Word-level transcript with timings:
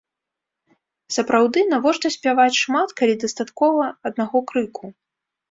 Сапраўды, 1.17 1.59
навошта 1.73 2.07
спяваць 2.15 2.57
шмат, 2.63 2.89
калі 3.01 3.19
дастаткова 3.25 3.83
аднаго 4.13 4.37
крыку? 4.55 4.85